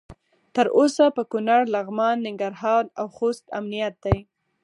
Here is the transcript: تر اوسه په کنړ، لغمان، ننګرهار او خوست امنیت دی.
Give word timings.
تر 0.55 0.65
اوسه 0.77 1.05
په 1.17 1.23
کنړ، 1.31 1.61
لغمان، 1.75 2.15
ننګرهار 2.25 2.83
او 2.99 3.05
خوست 3.17 3.45
امنیت 3.59 3.95
دی. 4.03 4.17